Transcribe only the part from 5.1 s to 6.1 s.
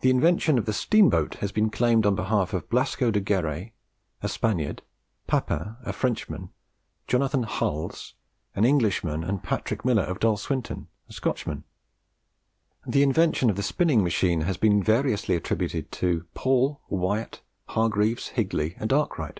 Papin, a